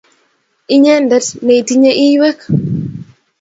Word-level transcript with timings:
Inyendet 0.73 1.27
ne 1.45 1.53
itinye 1.61 1.91
iywek 2.05 2.39